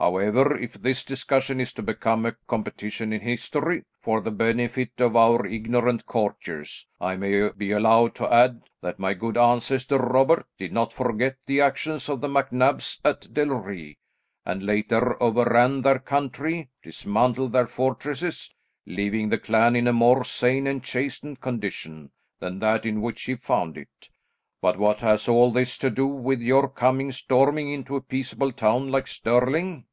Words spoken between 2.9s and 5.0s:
in history, for the benefit